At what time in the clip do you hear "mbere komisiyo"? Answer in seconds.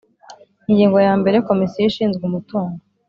1.21-1.85